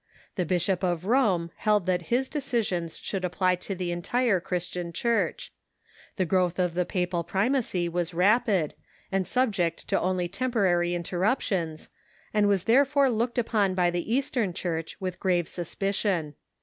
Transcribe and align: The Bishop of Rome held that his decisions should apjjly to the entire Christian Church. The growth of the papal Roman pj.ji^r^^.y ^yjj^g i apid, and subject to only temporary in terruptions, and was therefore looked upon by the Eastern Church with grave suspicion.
The 0.33 0.45
Bishop 0.47 0.81
of 0.83 1.05
Rome 1.05 1.51
held 1.57 1.85
that 1.85 2.07
his 2.09 2.27
decisions 2.27 2.97
should 2.97 3.21
apjjly 3.23 3.59
to 3.59 3.75
the 3.75 3.91
entire 3.91 4.39
Christian 4.39 4.91
Church. 4.91 5.53
The 6.15 6.25
growth 6.25 6.57
of 6.57 6.73
the 6.73 6.85
papal 6.87 7.19
Roman 7.31 7.61
pj.ji^r^^.y 7.61 7.91
^yjj^g 7.93 8.19
i 8.25 8.35
apid, 8.39 8.71
and 9.11 9.27
subject 9.27 9.87
to 9.89 10.01
only 10.01 10.27
temporary 10.27 10.95
in 10.95 11.03
terruptions, 11.03 11.89
and 12.33 12.47
was 12.47 12.63
therefore 12.63 13.11
looked 13.11 13.37
upon 13.37 13.75
by 13.75 13.91
the 13.91 14.11
Eastern 14.11 14.53
Church 14.53 14.97
with 14.99 15.19
grave 15.19 15.47
suspicion. 15.47 16.33